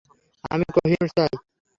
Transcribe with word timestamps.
আমি 0.51 0.65
কোহিনূর 0.75 1.09
চাই! 1.11 1.31